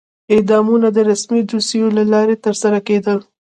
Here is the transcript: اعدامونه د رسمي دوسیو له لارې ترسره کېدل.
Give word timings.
اعدامونه 0.33 0.87
د 0.95 0.97
رسمي 1.09 1.41
دوسیو 1.51 1.87
له 1.97 2.03
لارې 2.13 2.35
ترسره 2.45 2.79
کېدل. 2.87 3.19